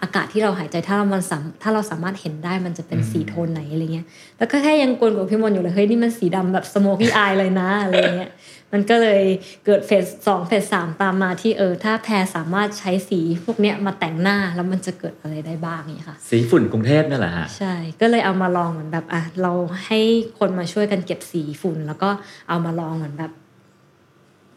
[0.02, 4.06] อากาศที่เราหายใจถ้าเรามันสามถ้าเราสามารถเห็นได้มันจะเป็นสีโทนไหนอะไรเงี้ย
[4.38, 8.30] แล้วก็แค่ยังกวนกับพี่มนอยู่เลยเฮ้ยนี่มันสีดำแบบสโมกี้อายเลยนะอะไรเงี้ย
[8.72, 9.22] มันก็เลย
[9.64, 19.52] เกิดเฟสสองเฟสสามตามมาที่เออถ้าแพรสามารถใช้สีพวกเนี้ยมาแต่งหน้าแล้วมันจะเกิดอะไรได้บ้างนี่ค่ะ สีฝุ่นกรุงเทพนั่นแหละฮะใช่ก็เลยเอามาลองเหมือนแบบอะเรา
[19.86, 20.00] ให้
[20.38, 22.10] คนมาช่วยกันเก็บสีฝุ่น แล้วก็
[22.48, 23.32] เอามาลองเหมือนแบบ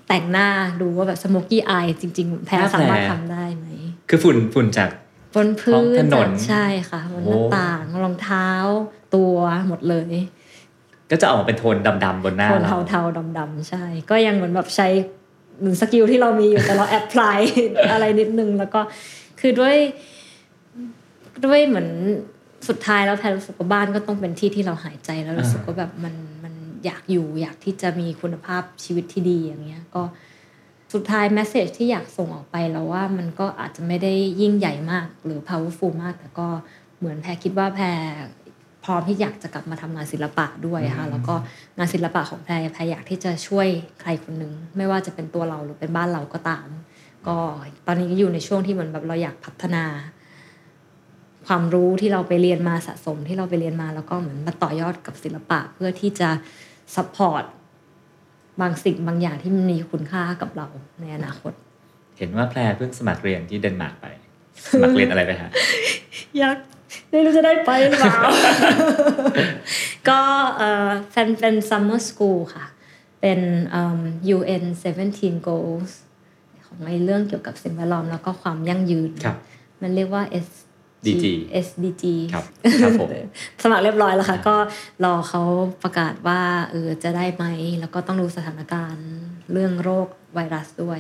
[0.08, 0.48] แต่งหน้า
[0.82, 3.68] ดูว่าแบบ smoky eye จริง ๆ แพรสามารถทำได้ไหม
[4.10, 4.90] คือฝุ่นฝุ่นจาก
[5.36, 8.48] บนพื้นถนนใช่ค่ะบนหน้าต่างรองเท้า
[9.16, 9.36] ตัว
[9.68, 10.16] หมดเลย
[11.12, 14.88] ก็จะออกมาเป็นโทนดำๆบนหน้าโทนเทาๆดำๆใช่ ก็ยังเหมือนแบบใช้
[15.62, 17.38] หนึ่ง skill ที่เรามีอยู่แต่เรา apply
[17.92, 18.82] อะไรนิดนึง แล้วก็
[19.40, 19.76] คือด้วย
[21.46, 21.90] ด้วยเหมือน
[22.68, 26.54] สุดท้ายแล้วแพรรู้สึกว่าบ้านก็ต้องเป็นที่ที่เราหายใจแล้วรู้สึกว่าแบบมันมัน
[26.86, 30.04] อยากอยู่อยากที่จะมีคุณภาพชีวิตที่ดีอย่างเงี้ย ก็
[30.94, 36.48] สุดท้ายแมสเซจที่อยากส่งออกไปแล้วว่ามันก็อาจจะไม่ได้ยิ่งใหญ่มากหรือ powerful มาก แต่ก็
[36.98, 37.86] เหมือนแพรคิดว่าแพร
[38.84, 41.36] พร้อมที่อยากจะกลับมาทำงานศิลปะด้วยค่ะแล้วก็
[41.78, 43.68] งานศิลปะของแพรแพรอยากที่จะช่วย
[44.02, 46.68] ใครคนหนึ่งไม่ว่าจะเป็นตัวเราหรือเป็นบ้านเราก็ตาม
[47.28, 47.38] ก็
[47.88, 49.86] ตอนนี้ก็อยู่ในช่วงที่เหมือนแบบเราอยากพัฒนา
[51.48, 56.30] ความรู้ที่เราไปเรียนมาสะสมที่เราไปเรียนมา แล้วก็เหมือนมาต่อยอดกับศิลปะเพื่อที่จะ
[56.96, 57.44] support
[58.62, 60.68] บางสิ่งบางอย่างที่มันมีคุณค่ากับเรา
[61.02, 61.54] ในอนาคต
[62.18, 64.06] เห็นว่าแพรเพิ่งสมัครเรียนที่เดนมาร์กไป
[64.74, 65.52] สมัครเรียนอะไรไปฮะ
[66.38, 66.58] อยาก
[67.10, 68.16] ไม่รู้จะได้ไปหรือเปล่า
[70.10, 70.22] ก็
[70.58, 72.66] เอ่อ plan เป็น summer school ค่ะ
[73.22, 73.40] เป็น
[74.38, 74.64] UN
[75.06, 75.92] 17 goals
[76.66, 79.38] ของในเรื่องเกี่ยวกับสิ่งแวดล้อมแล้วก็ความยั่งยืนครับ
[79.82, 80.50] มันเรียกว่า S
[81.06, 81.26] DG
[81.66, 82.46] SDG ครับ
[82.84, 83.10] ครับผม
[83.64, 84.56] สมัครเรียบร้อยแล้วค่ะ ก็
[85.06, 85.42] รอเขา
[85.84, 87.46] ประกาศว่าเออจะได้ไหม
[87.80, 89.08] แล้วก็ต้องดูสถานการณ์
[89.52, 91.00] เรื่องโรคไวรัสด้วย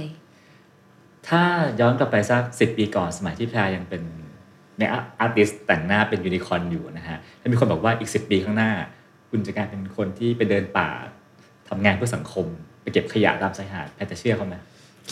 [1.29, 1.43] ถ้า
[1.79, 4.01] ย้อนกลับไปสักสิปีก่อนสมัยที่แพรยังเป็น
[4.79, 8.71] ในอาร์ติสแต่งหน้าเป็นยูนิคอร์นอยู่นะฮะแล้วมีคนบอกว่าอีกสิปีข้างหน้า
[9.29, 10.89] คุณจะกลายเป็นคนที่ไปเดินป่า
[11.69, 12.45] ทำงานเพื่อสังคม
[12.81, 14.55] ไปเก็บขยะตามชายหาดแพรจะเชื่อเขาไหม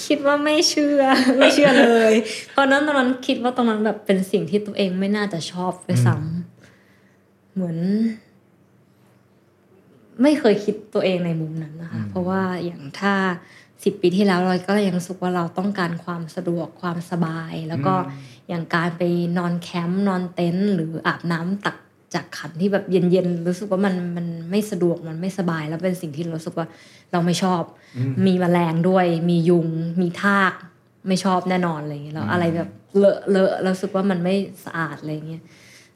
[0.05, 1.01] คิดว่าไม่เชื่อ
[1.37, 2.13] ไม่เชื่อเลย
[2.51, 7.77] เพราะนั้นตอนนั้นคิดว่าตรงนั้นแบบเป็นสิ่งที่ตัวเองไม่น่าจะชอบด้วยซ้ำเหมือน
[10.21, 13.13] ไม่เคยคิดตัวเองในมุมนั้นนะคะ เพราะว่าอย่างถ้า
[13.83, 17.93] สิบปีที่แล้วเราก็ยังรู้สึกว่าเราต้องการความสะดวกความสบาย แล้วก็
[18.49, 19.03] อย่างการไป
[19.37, 21.77] นอนแคมป์นอนเต็นท์หรืออาบน้ำตัก
[22.13, 26.67] จากขันที่แบบเย็นๆรู้สึกว่ามันมันไม่สะดวกมันไม่สบาย แล้วเป็นสิ่งที่เรารู้สึกว่า
[27.11, 27.61] เราไม่ชอบ
[28.25, 29.67] มีแมลงด้วย มียุง
[30.01, 30.53] มีทาก
[31.07, 35.43] ไม่ชอบแน่นอนอะไรอย่างเงี้ยแล้วอะไรแบบเลอะเลอะเรารู้สึกว่ามันไม่สะอาดอะไรอย่างเงี้ย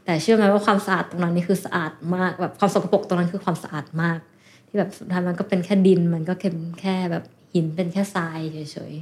[0.03, 4.19] แต่เชื่อไหมว่าความสะอาดตรงนั้นนี่คือสะอาดมากแบบความสกปรกตรงนั้นคือความสะอาดมาก
[4.67, 7.23] ที่แบบสุดท้ายมันก็เป็นแค่ดินมันก็เป็นแค่แบบ
[7.53, 8.39] หินเป็นแค่ทราย
[8.73, 8.93] เฉย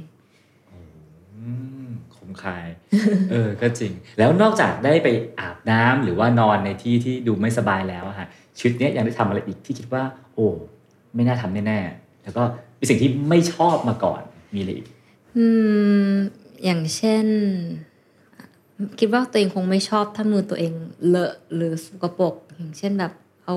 [1.40, 1.52] อื
[2.28, 2.66] มคมคาย
[3.30, 5.08] เออ ก็จริง แล้วนอกจากได้ไป
[5.38, 10.02] อาบน้ำหรือว่านอนในที่ที่ดูไม่สบายแล้วอะฮะชีวิตเนี้ยยังได้ทำอะไรอีกที่คิดว่า
[10.34, 10.48] โอ้
[11.14, 12.42] ไม่น่าทำแน่ๆแล้วก็
[12.78, 14.22] มีสิ่งที่ไม่ชอบมาก่อน
[14.54, 15.46] มีอะไรอีกๆอื
[16.10, 16.12] ม
[16.64, 17.26] อย่างเช่น
[18.98, 20.72] คิดว่าตัวเองคงไม่ชอบถ้ามือตัวเอง
[21.08, 23.12] เลอะหรือสกปรกอย่างเช่นแบบ
[23.46, 23.56] เอา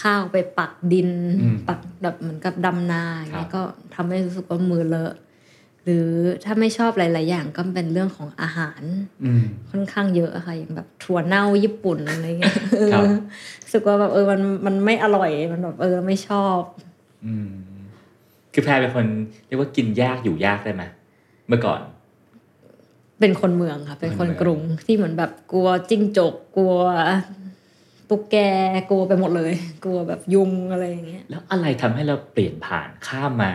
[0.00, 1.10] ข้าวไปปักดิน
[1.42, 3.62] อืมปักแบบเหมือนกับดำนาอย่างเงี้ครัยบก็
[3.94, 5.12] ทำให้รู้สึกว่ามือเลอะ
[5.84, 6.06] หรือ
[6.44, 8.82] ถ้าไม่ชอบหลาย ๆ อย่างก็เป็นเรื่องของอาหาร
[9.24, 12.54] อืมค่อนข้างเยอะอะค่ะอย่างแบบถั่วเน่าญี่ปุ่นอะไรเงี้ย
[12.92, 13.04] ครับ
[13.62, 16.60] รู้สึกว่าแบบเออมันมันไม่อร่อยมันแบบเออไม่ชอบ
[17.26, 17.50] อืม
[18.52, 19.06] คือแพรเป็นคน
[19.46, 20.82] เรียกว่ากินยากอยู่ยากได้ไหม
[21.48, 21.80] เมื่อก่อน
[23.20, 26.74] เป็นคนเมืองค่ะ เป็นคนคนเมืองกรุงที่เหมือนแบบกลัวจิ้งจกกลัว
[28.08, 28.36] ตุ๊กแก
[28.90, 29.52] กลัวไปหมดเลย
[29.84, 33.50] กลัวแบบยุงอะไรอย่างเงี้ยแล้วอะไรทำให้เราเปลี่ยนผ่านข้ามมา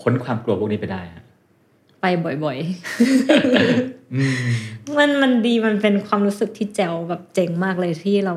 [0.00, 1.24] พ้นความกลัวพวกนี้ไปได้ฮะ
[2.02, 2.06] ไป
[2.44, 2.58] บ่อย
[4.14, 8.34] อืมๆมันมันดีมันเป็นความรู้สึกที่แจ๋วแบบเจ๋งมากเลยที่เรา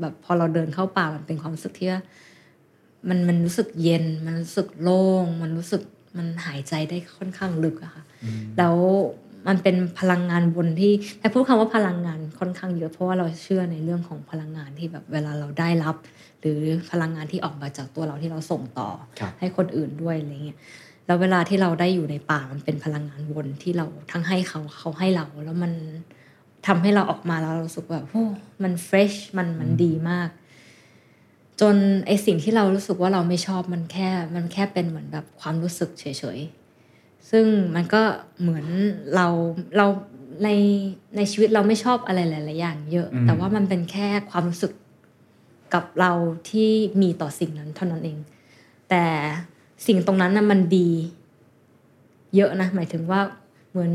[0.00, 2.00] แบบพอเราเดินเข้าป่ามันเป็นความรู้สึกที่ว่า
[3.08, 5.82] มันมันรู้สึกเย็น มันรู้สึกโล่ง มันรู้สึก
[6.16, 8.04] มันหายใจได้ค่อนข้างลึกอะค่ะ
[8.58, 8.76] แล้ว
[9.48, 15.96] มันเป็นพลังงานบนที่แต่พูดคำว่าพลังงานค่อนข้างเยอะเพราะว่าเราเชื่อในเรื่องของพลังงานที่แบบเวลาเราได้รับ
[16.40, 16.58] หรือ
[16.90, 20.58] พลังงานที่ออกมาจากตัวเราที่เราส่งต่อครับให้คนอื่นด้วยอะไรเงี้ย
[21.06, 25.72] แล้วเวลาที่เราได้อยู่ในป่ามันเป็นพลังงานบนที่เราทั้งให้เขาเขาให้เรา แล้วมัน
[26.66, 28.24] ทำให้เราออกมาแล้วเรารู้สึกแบบโอ้
[28.62, 30.28] มันเฟรชมันมันดีมาก
[31.60, 36.04] จนไอสิ่งที่เรารู้สึกว่าเราไม่ชอบมันแค่ มันแค่เป็นเหมือนแบบความรู้สึกเฉ
[36.36, 38.02] ยๆ ซึ่งมันก็
[38.40, 38.66] เหมือน
[39.14, 39.26] เรา
[39.76, 39.86] เรา
[40.44, 40.48] ใน
[41.16, 44.72] ในชีวิตเราไม่ชอบอะไรหลายๆอย่างเยอะอืมแต่ว่ามันเป็นแค่ความรู้สึก
[45.74, 46.12] กับเรา
[46.50, 46.70] ที่
[47.02, 48.18] มีต่อสิ่งนั้นเท่านั้นเอง
[48.90, 49.04] แต่
[49.86, 50.88] สิ่งตรงนั้นน่ะมันดี
[52.36, 53.20] เยอะนะหมายถึงว่า
[53.70, 53.92] เหมือน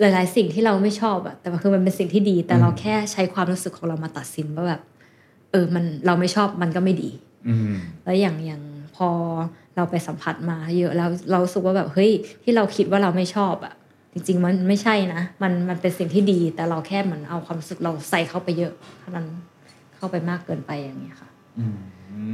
[0.00, 4.80] หลาย ๆ สิ่งที่เราไม่ชอบอะแต่ว่าคือมันเป็นสิ่งที่ดี แต่เราแค่ใช้ความรู้สึกของเรามาตัดสินว่าแบบ
[5.50, 7.10] เออมันเราไม่ชอบมันก็ไม่ดี
[7.48, 7.74] อืม
[8.04, 8.62] แล้วอย่างอย่าง
[8.96, 9.08] พอ
[9.76, 12.10] เราไปสัมผัสมาเยอะแล้วเรารู้สึกว่าแบบเฮ้ย
[12.42, 13.74] ที่เราคิดว่าเราไม่ชอบอะ
[14.12, 19.26] จริง ๆ มันไม่ใช่นะมันมันเป็นสิ่งที่ดี แต่เราแค่เหมือนเอาความรู้สึกเราใส่เข้าไปเยอะเท่านั้น
[19.96, 21.76] เข้าไปมากเกินไปอย่างเงี้ยค่ะ อืม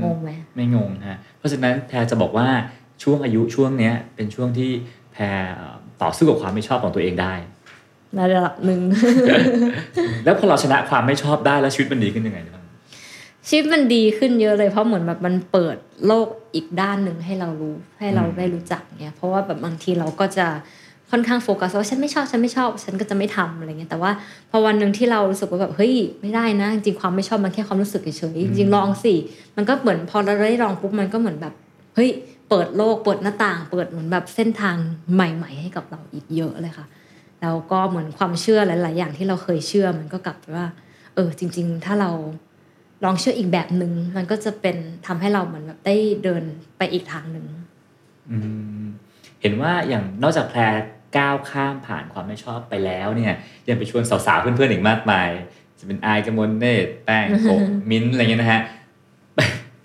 [0.02, 2.48] งงไหมไม่งงฮะเพราะฉะนั้นแพรจะบอกว่า
[3.02, 4.70] ช่วงอายุช่วงเนี้ยเป็นช่วงที่
[5.12, 5.22] แพร
[5.54, 7.34] เอ่อต่อสู้กับความไม่ชอบของตัวเองได้
[8.14, 8.80] ในระดับหนึ่ง
[10.24, 12.64] แล้วพอเราชนะความไม่ชอบได้แล้วชีวิตมันดีขึ้นยังไงบ้าง
[13.48, 20.46] ชีวิตมันดีขึ้นเยอะเลยเพราะเหมือนแบบมันเปิดโลกอีกด้านหนึ่งให้เรารู้ให้เราได้รู้จักเนี่ยเพราะว่าแบบบางทีเราก็จะ
[21.10, 24.10] ค่อนข้างโฟกัสว่าฉันไม่ชอบฉันไม่ชอบ ฉันก็จะไม่ทำอะไรเงี้ยแต่ว่า
[24.50, 29.14] พอวันหนึ่งที่เรารู้สึกว่าแบบเฮ้ยไม่ได้นะ จริงๆความไม่ชอบมันแค่ความรู้สึกเฉยๆจริงๆลองสิ
[29.56, 31.54] มันก็เหมือนพอเราได้ลองปุ๊บมันก็เหมือนแบบ
[31.94, 32.10] เฮ้ย
[32.48, 34.76] เปิดโลกเปิดหน้าต่าง เปิดเหมือนแบบเส้นทาง
[35.14, 36.86] ใหม่ ๆ ให้กับเราอีกเยอะเลยค่ะ
[37.42, 40.66] แล้วก็เหมือนความเชื่อหลาย ๆ อย่างที่เราเคยเชื่อมันก็กลับไปว่า
[41.16, 42.10] อจริง ๆ ถ้าเรา
[43.04, 46.42] ลองเชื่ออีกแบบหนึ่งมันก็จะเป็นทำให้เราเหมือนแบบได้เดิน
[46.78, 47.46] ไปอีกทางหนึ่ง
[48.30, 48.36] อื
[48.80, 48.84] ม
[49.40, 50.60] เห็นว่าอย่างนอกจากแพร
[51.16, 53.34] ก้าวข้ามผ่านความไม่ชอบไปแล้วเนี่ย
[53.68, 55.28] ยังไปชวนสาวๆเพื่อนๆอีกมากมาย
[55.78, 57.48] จะเป็นอายกมลเนตรแป้งโก
[57.90, 58.62] มิ้นท์อะไรเงี้ยนะฮะ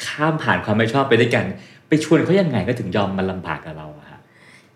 [0.08, 1.46] ข้ามผ่านความไม่ชอบไปด้วยกัน
[1.88, 4.20] ไปชวนเขายังไงก็ถึงยอมมาลำบากกับเราอะฮะ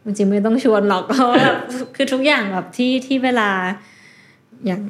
[0.04, 1.58] จริงๆไม่ต้องชวนหรอกเพราะว่าแบบ
[1.96, 3.50] คือทุกอย่างแบบที่ที่เวลา
[4.66, 4.82] อย่าง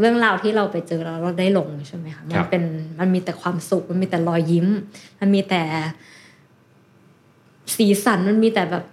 [0.00, 2.62] เรื่องราวที่เราไปเจอแล้วเราได้ลงใช่ไหมคะมันเป็น
[3.00, 4.66] มันมีแต่ความสุข มันมีแต่รอยยิ้ม
[5.20, 5.62] มันมีแต่
[7.76, 8.84] สีสันมันมีแต่แบบ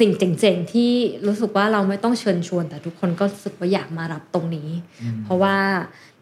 [0.00, 0.90] สิ่งเจ๋งๆที่
[1.26, 4.68] รู้สึกว่าเราไม่ต้องเชิญชวน แต่ทุกคนก็รู้สึกว่าอยากมารับตรงนี้
[5.24, 5.56] เพราะว่า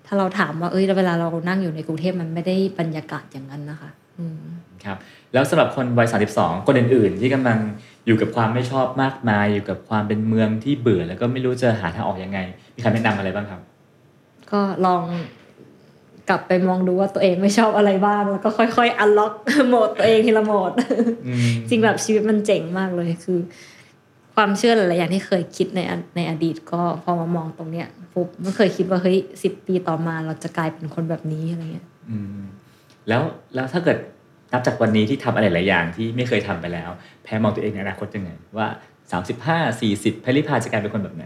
[0.06, 4.42] ถ้าเราถามว่าเอ้ยเวลาเรานั่งอยู่ในกรุงเทพมันไม่ได้บรรยากาศอย่างนั้นนะคะอืม
[4.84, 4.96] ครับ
[5.32, 7.58] แล้วสำหรับคนวัย 32 คนอื่น ๆ ที่กำลัง
[8.06, 12.38] อยู่กับความไม่ชอบมากมาย อยู่กับความเป็นเมืองที่เบื่อ แล้วก็ไม่รู้จะหาทางออกยังไง
[12.74, 13.60] มีคำแนะนำอะไรบ้างครับ
[14.50, 15.02] ก็ลอง
[16.28, 19.32] กลับไปมองดูว่าตัวเองไม่ชอบอะไรบ้างแล้วก็ค่อยๆอันล็อก
[19.68, 20.72] โหมดตัวเองทีละโหมด
[21.26, 21.38] อืม
[21.68, 23.38] จริงแบบชีวิตมันเจ๋งมากเลยคือ
[24.34, 32.40] ความเชื่อหลายๆอย่างที่เคยคิดในอในอดีตก็พอมามองตรงเนี้ยปุ๊บไม่เคยคิดว่าเฮ้ยสิบปีต่อมาเราจะกลายเป็นคนแบบนี้อะไรเงี้ยอืม
[33.08, 33.22] แล้ว
[33.54, 33.98] แล้วถ้าเกิด
[34.52, 36.90] นับจากวันนี้ที่ทำอะไรหลายอย่างที่ไม่เคยทำไปแล้ว
[37.22, 38.68] แพ้มองตัวเองในอนาคตยังไงว่า
[39.10, 41.24] สามสิบห้าสี่สิบแพรริพาจะกลายเป็นคนแบบไหน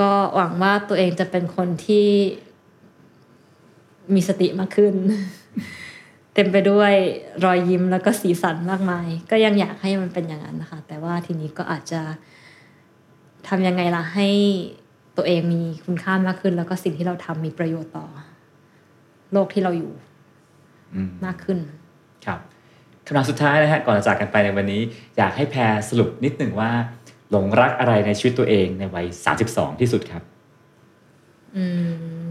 [0.00, 2.08] ก็หวังว่าตัวเองจะเป็นคนที่
[4.14, 4.94] มีสติมากขึ้น
[6.34, 6.92] เต็มไปด้วย
[7.44, 12.00] รอยยิ้มแล้วก็สีสันมากมาย ก็ยังอยากให้มันเป็นอย่างนั้นนะคะ แต่ว่าทีนี้ก็อาจจะ
[13.48, 14.28] ทำยังไงล่ะให้
[15.16, 18.06] ตัวเองมีคุณค่ามากขึ้น แล้วก็สิ่งที่เราทำมีประโยชน์ต่อ
[19.32, 19.92] โลกที่เราอยู่
[20.94, 21.58] อืมมากขึ้น
[22.26, 22.40] ครับ
[23.06, 24.82] คำถามสุดท้ายนะฮะก่อนจะจากกันไปในวันนี้
[25.16, 26.70] อยากให้แพรสรุปนิดหนึ่งว่า
[27.30, 29.06] หลงรักอะไรในชีวิตตัวเองในวัย
[29.42, 30.22] 32ที่สุดครับ
[31.56, 31.64] อื
[32.26, 32.28] ม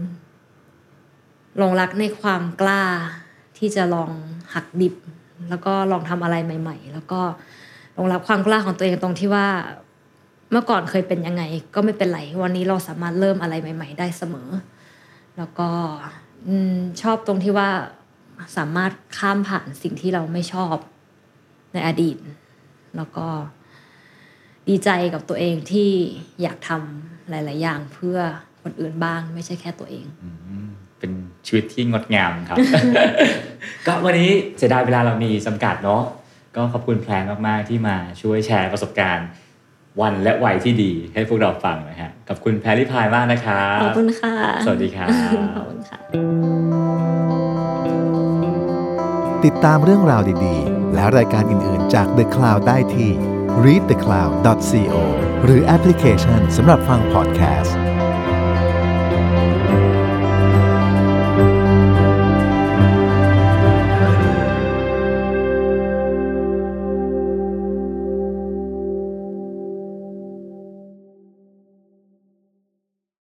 [1.58, 2.82] หลงรักในความกล้า
[3.58, 4.10] ที่จะลอง
[4.54, 4.94] หักดิบ
[5.48, 7.20] แล้วก็ลองทำอะไรใหม่ ๆ แล้วก็
[7.94, 9.46] หลงรักความกล้าของตัวเองตรงที่ว่า
[10.50, 11.42] เมื่อก่อนเคยเป็นยังไง
[11.74, 14.48] ก็ไม่เป็นไร วันนี้เราสามารถเริ่มอะไรใหม่ ๆ ได้เสมอ
[15.36, 15.68] แล้วก็
[16.48, 16.50] อ
[17.02, 17.70] ชอบตรงที่ว่า
[18.56, 20.76] สามารถข้ามผ่านสิ่งที่เราไม่ชอบ
[21.72, 22.16] ในอดีต
[22.96, 23.26] แล้วก็
[24.68, 25.90] ดีใจกับตัวเองที่
[26.42, 28.18] อยากทำหลาย ๆ อย่างเพื่อ
[28.62, 30.06] คนอื่นบ้าง ไม่ใช่แค่ตัวเอง
[30.98, 31.12] เป็น
[31.46, 32.58] ชีวิตที่งดงามครับ
[33.86, 36.02] ก็วันนี้เสียดายเวลาเรามีจำกัดเนาะ
[36.56, 37.12] ก็ขอบคุณแพร
[37.46, 39.28] มาก ๆ ที่มาช่วยแชร์ประสบการณ์
[40.00, 44.34] วันและวัยที่ดีให้พวกเราฟังนะฮะขอบคุณแพรริพายมากนะครับขอบคุณค่ะ
[44.66, 45.08] สวัสดีครับ
[45.56, 45.98] ขอบคุณค่ะ
[49.44, 53.10] ติดตามเรื่องราวดีๆ และรายการอื่น ๆ จาก The Cloud ได้ที่
[53.64, 54.96] readthecloud.co
[55.44, 57.76] หรือแอปพลิเคชันสำหรับฟังพอดแคสต์